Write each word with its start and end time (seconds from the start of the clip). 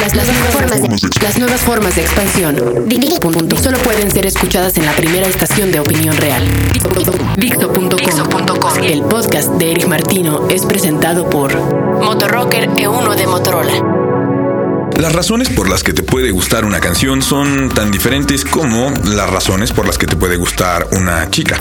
Las, 0.00 0.16
las 0.16 0.26
nuevas 0.26 0.52
formas 0.52 0.82
de, 0.82 1.22
las 1.22 1.38
nuevas 1.38 1.60
formas 1.60 1.96
de 1.96 2.02
expansión. 2.02 2.56
Punto. 3.20 3.56
Solo 3.56 3.78
pueden 3.78 4.10
ser 4.10 4.26
escuchadas 4.26 4.76
en 4.78 4.86
la 4.86 4.92
primera 4.92 5.26
estación 5.26 5.70
de 5.70 5.80
opinión 5.80 6.16
real. 6.16 6.44
Dixo.com. 7.36 8.84
El 8.84 9.02
podcast 9.02 9.52
de 9.52 9.70
Eric 9.70 9.86
Martino 9.86 10.48
es 10.48 10.66
presentado 10.66 11.30
por 11.30 11.56
Motorrocker 11.56 12.68
E1 12.70 13.14
de 13.14 13.26
Motorola. 13.26 13.96
Las 14.98 15.12
razones 15.12 15.50
por 15.50 15.68
las 15.68 15.82
que 15.82 15.92
te 15.92 16.02
puede 16.02 16.30
gustar 16.30 16.64
una 16.64 16.80
canción 16.80 17.22
son 17.22 17.68
tan 17.68 17.90
diferentes 17.90 18.44
como 18.44 18.92
las 19.04 19.28
razones 19.30 19.70
por 19.70 19.86
las 19.86 19.98
que 19.98 20.06
te 20.06 20.16
puede 20.16 20.36
gustar 20.36 20.88
una 20.92 21.30
chica 21.30 21.60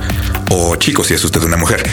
o 0.50 0.75
chico 0.77 1.04
si 1.04 1.14
es 1.14 1.23
usted 1.23 1.43
una 1.43 1.57
mujer. 1.57 1.84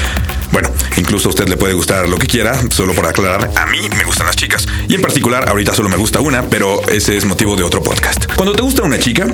Bueno, 0.52 0.70
incluso 1.12 1.28
a 1.28 1.32
usted 1.32 1.46
le 1.46 1.58
puede 1.58 1.74
gustar 1.74 2.08
lo 2.08 2.16
que 2.16 2.26
quiera, 2.26 2.58
solo 2.70 2.94
por 2.94 3.04
aclarar, 3.04 3.50
a 3.54 3.66
mí 3.66 3.86
me 3.98 4.02
gustan 4.04 4.26
las 4.26 4.34
chicas. 4.34 4.66
Y 4.88 4.94
en 4.94 5.02
particular, 5.02 5.46
ahorita 5.46 5.74
solo 5.74 5.90
me 5.90 5.98
gusta 5.98 6.20
una, 6.20 6.48
pero 6.48 6.88
ese 6.88 7.18
es 7.18 7.26
motivo 7.26 7.54
de 7.54 7.62
otro 7.62 7.82
podcast. 7.82 8.32
Cuando 8.34 8.54
te 8.54 8.62
gusta 8.62 8.82
una 8.82 8.98
chica, 8.98 9.26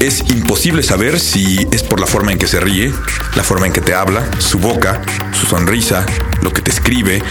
es 0.00 0.20
imposible 0.30 0.82
saber 0.82 1.20
si 1.20 1.68
es 1.70 1.82
por 1.82 2.00
la 2.00 2.06
forma 2.06 2.32
en 2.32 2.38
que 2.38 2.46
se 2.46 2.60
ríe, 2.60 2.94
la 3.36 3.42
forma 3.42 3.66
en 3.66 3.74
que 3.74 3.82
te 3.82 3.92
habla, 3.92 4.24
su 4.38 4.58
boca, 4.58 5.02
su 5.38 5.46
sonrisa, 5.46 6.06
lo 6.40 6.50
que 6.50 6.62
te 6.62 6.70
escribe, 6.70 7.22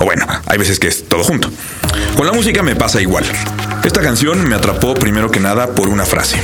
o 0.00 0.04
bueno, 0.04 0.26
hay 0.46 0.58
veces 0.58 0.80
que 0.80 0.88
es 0.88 1.08
todo 1.08 1.22
junto. 1.22 1.48
Con 2.16 2.26
la 2.26 2.32
música 2.32 2.64
me 2.64 2.74
pasa 2.74 3.00
igual. 3.00 3.24
Esta 3.84 4.00
canción 4.00 4.48
me 4.48 4.56
atrapó 4.56 4.94
primero 4.94 5.30
que 5.30 5.38
nada 5.38 5.76
por 5.76 5.88
una 5.90 6.04
frase. 6.04 6.40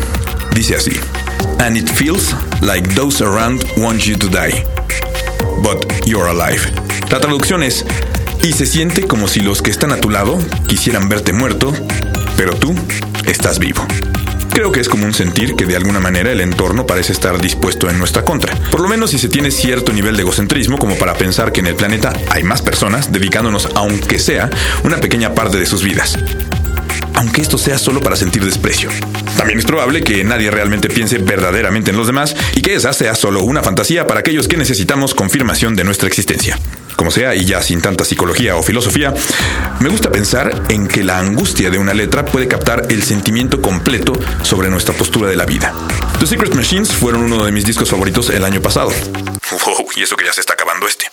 Dice 0.55 0.77
así: 0.77 0.93
And 1.59 1.77
it 1.77 1.89
feels 1.89 2.37
like 2.63 2.89
those 2.95 3.21
around 3.21 3.65
want 3.79 4.07
you 4.07 4.17
to 4.17 4.29
die, 4.29 4.65
but 5.65 6.07
you're 6.07 6.29
alive. 6.29 6.80
La 7.11 7.19
traducción 7.19 7.63
es: 7.65 7.85
Y 8.43 8.53
se 8.53 8.67
siente 8.67 9.03
como 9.03 9.27
si 9.27 9.41
los 9.41 9.63
que 9.63 9.71
están 9.71 9.93
a 9.93 9.97
tu 9.97 10.11
lado 10.11 10.39
quisieran 10.69 11.09
verte 11.09 11.33
muerto, 11.33 11.73
pero 12.37 12.55
tú 12.55 12.75
estás 13.27 13.59
vivo. 13.59 13.85
Creo 14.53 14.71
que 14.71 14.81
es 14.81 14.89
común 14.89 15.13
sentir 15.13 15.57
que 15.57 15.67
de 15.67 15.77
alguna 15.77 16.01
manera 16.01 16.31
el 16.31 16.41
entorno 16.41 16.87
parece 16.87 17.13
estar 17.13 17.41
dispuesto 17.41 17.91
en 17.91 17.99
nuestra 17.99 18.25
contra. 18.25 18.55
Por 18.71 18.81
lo 18.81 18.89
menos 18.89 19.11
si 19.11 19.19
se 19.19 19.29
tiene 19.29 19.51
cierto 19.51 19.93
nivel 19.93 20.17
de 20.17 20.23
egocentrismo 20.23 20.79
como 20.79 20.97
para 20.97 21.15
pensar 21.15 21.51
que 21.51 21.61
en 21.61 21.67
el 21.67 21.75
planeta 21.75 22.13
hay 22.31 22.45
más 22.45 22.63
personas 22.63 23.13
dedicándonos, 23.13 23.69
aunque 23.75 24.19
sea, 24.19 24.51
una 24.85 24.99
pequeña 24.99 25.35
parte 25.35 25.59
de 25.59 25.67
sus 25.67 25.83
vidas 25.83 26.19
aunque 27.15 27.43
esto 27.43 27.59
sea 27.59 27.77
solo 27.77 28.01
para 28.01 28.17
sentir 28.17 28.43
desprecio. 28.43 28.89
También 29.37 29.59
es 29.59 29.67
probable 29.67 30.03
que 30.03 30.25
nadie 30.25 30.51
realmente 30.51 30.89
piense 30.89 31.19
verdaderamente 31.19 31.91
en 31.91 31.99
los 31.99 32.07
demás 32.07 32.35
y 32.55 32.63
que 32.63 32.75
esa 32.75 32.95
sea 32.95 33.15
solo 33.15 33.43
una 33.43 33.63
fantasía 33.63 34.07
para 34.07 34.21
aquellos 34.21 34.49
que 34.49 34.57
necesitamos 34.57 35.15
confirmación 35.15 35.77
de 35.77 35.85
nuestra 35.85 36.09
existencia. 36.09 36.59
Como 37.01 37.11
sea, 37.11 37.35
y 37.35 37.47
ya 37.47 37.63
sin 37.63 37.81
tanta 37.81 38.05
psicología 38.05 38.57
o 38.57 38.63
filosofía, 38.63 39.15
me 39.79 39.89
gusta 39.89 40.11
pensar 40.11 40.65
en 40.69 40.87
que 40.87 41.03
la 41.03 41.19
angustia 41.19 41.71
de 41.71 41.79
una 41.79 41.95
letra 41.95 42.27
puede 42.27 42.47
captar 42.47 42.89
el 42.91 43.03
sentimiento 43.03 43.63
completo 43.63 44.13
sobre 44.43 44.69
nuestra 44.69 44.95
postura 44.95 45.31
de 45.31 45.35
la 45.35 45.47
vida. 45.47 45.73
The 46.19 46.27
Secret 46.27 46.55
Machines 46.55 46.93
fueron 46.93 47.23
uno 47.23 47.47
de 47.47 47.53
mis 47.53 47.65
discos 47.65 47.89
favoritos 47.89 48.29
el 48.29 48.45
año 48.45 48.61
pasado. 48.61 48.91
Wow, 49.51 49.87
y 49.97 50.03
eso 50.03 50.15
que 50.15 50.27
ya 50.27 50.35
se 50.35 50.43
está 50.43 50.53
acabando 50.53 50.87
este. 50.87 51.07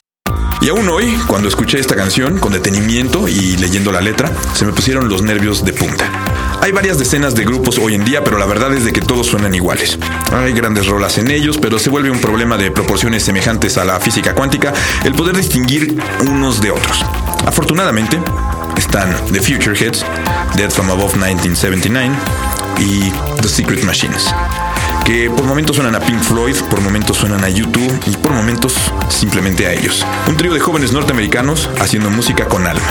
Y 0.59 0.67
aún 0.67 0.89
hoy, 0.89 1.17
cuando 1.25 1.47
escuché 1.47 1.79
esta 1.79 1.95
canción 1.95 2.37
con 2.37 2.51
detenimiento 2.51 3.29
y 3.29 3.55
leyendo 3.55 3.93
la 3.93 4.01
letra, 4.01 4.29
se 4.55 4.65
me 4.65 4.73
pusieron 4.73 5.07
los 5.07 5.21
nervios 5.21 5.63
de 5.63 5.71
punta. 5.71 6.26
Hay 6.61 6.71
varias 6.71 6.99
decenas 6.99 7.35
de 7.35 7.45
grupos 7.45 7.77
hoy 7.77 7.93
en 7.93 8.03
día, 8.03 8.23
pero 8.23 8.37
la 8.37 8.45
verdad 8.45 8.73
es 8.73 8.83
de 8.83 8.91
que 8.91 9.01
todos 9.01 9.27
suenan 9.27 9.53
iguales. 9.53 9.97
Hay 10.31 10.53
grandes 10.53 10.87
rolas 10.87 11.17
en 11.17 11.31
ellos, 11.31 11.57
pero 11.57 11.79
se 11.79 11.89
vuelve 11.89 12.11
un 12.11 12.19
problema 12.19 12.57
de 12.57 12.71
proporciones 12.71 13.23
semejantes 13.23 13.77
a 13.77 13.85
la 13.85 13.99
física 13.99 14.33
cuántica 14.33 14.73
el 15.03 15.13
poder 15.13 15.37
distinguir 15.37 15.97
unos 16.21 16.61
de 16.61 16.71
otros. 16.71 17.05
Afortunadamente, 17.45 18.19
están 18.77 19.15
The 19.31 19.41
Future 19.41 19.73
Hits, 19.77 20.05
Dead 20.55 20.69
from 20.69 20.89
Above 20.89 21.15
1979 21.15 22.13
y 22.79 23.11
The 23.41 23.47
Secret 23.47 23.83
Machines 23.83 24.33
que 25.07 25.29
por 25.29 25.45
momentos 25.45 25.77
suenan 25.77 25.95
a 25.95 26.01
Pink 26.01 26.19
Floyd, 26.21 26.57
por 26.69 26.81
momentos 26.81 27.15
suenan 27.15 27.41
a 27.45 27.47
YouTube 27.47 27.97
y 28.07 28.17
por 28.17 28.33
momentos 28.33 28.75
simplemente 29.07 29.65
a 29.65 29.71
ellos. 29.71 30.05
Un 30.27 30.35
trío 30.35 30.53
de 30.53 30.59
jóvenes 30.59 30.91
norteamericanos 30.91 31.69
haciendo 31.79 32.09
música 32.09 32.49
con 32.49 32.67
alma. 32.67 32.83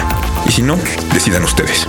Y 0.46 0.50
si 0.50 0.62
no, 0.62 0.78
decidan 1.12 1.44
ustedes. 1.44 1.86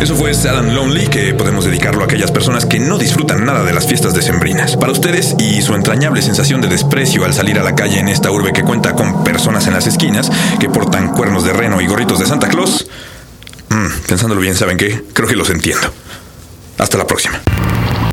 Eso 0.00 0.14
fue 0.14 0.34
Sad 0.34 0.58
and 0.58 0.72
Lonely, 0.72 1.06
que 1.08 1.34
podemos 1.34 1.64
dedicarlo 1.64 2.02
a 2.02 2.04
aquellas 2.04 2.30
personas 2.30 2.66
que 2.66 2.78
no 2.78 2.98
disfrutan 2.98 3.44
nada 3.44 3.64
de 3.64 3.72
las 3.72 3.86
fiestas 3.86 4.14
decembrinas. 4.14 4.76
Para 4.76 4.92
ustedes 4.92 5.34
y 5.38 5.62
su 5.62 5.74
entrañable 5.74 6.22
sensación 6.22 6.60
de 6.60 6.68
desprecio 6.68 7.24
al 7.24 7.32
salir 7.32 7.58
a 7.58 7.62
la 7.62 7.74
calle 7.74 7.98
en 7.98 8.08
esta 8.08 8.30
urbe 8.30 8.52
que 8.52 8.62
cuenta 8.62 8.92
con 8.92 9.24
personas 9.24 9.66
en 9.66 9.72
las 9.72 9.86
esquinas 9.86 10.30
que 10.60 10.68
portan 10.68 11.14
cuernos 11.14 11.44
de 11.44 11.52
reno 11.52 11.80
y 11.80 11.86
gorritos 11.86 12.18
de 12.18 12.26
Santa 12.26 12.48
Claus, 12.48 12.86
mm, 13.70 14.06
pensándolo 14.06 14.40
bien, 14.40 14.54
¿saben 14.54 14.76
qué? 14.76 15.02
Creo 15.12 15.28
que 15.28 15.36
los 15.36 15.50
entiendo. 15.50 15.92
Hasta 16.78 16.98
la 16.98 17.06
próxima. 17.06 17.40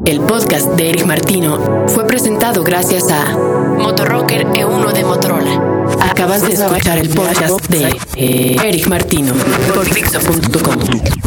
El 0.05 0.19
podcast 0.21 0.67
de 0.71 0.89
Eric 0.89 1.05
Martino 1.05 1.87
fue 1.87 2.05
presentado 2.05 2.63
gracias 2.63 3.09
a 3.09 3.37
Motorrocker 3.37 4.45
E1 4.47 4.93
de 4.93 5.03
Motorola. 5.05 5.85
Acabas 6.01 6.45
de 6.45 6.53
escuchar 6.53 6.97
el 6.97 7.09
podcast 7.09 7.67
de 7.67 7.97
Eric 8.15 8.87
Martino 8.87 9.33
por 9.73 9.89
Dixo.com. 9.93 10.77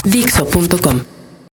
Dixo.com. 0.05 1.16